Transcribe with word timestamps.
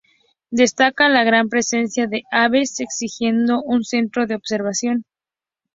Destaca 0.49 1.09
la 1.09 1.23
gran 1.23 1.47
presencia 1.47 2.07
de 2.07 2.23
aves, 2.31 2.79
existiendo 2.79 3.61
un 3.61 3.83
centro 3.83 4.25
de 4.25 4.33
observación. 4.33 5.05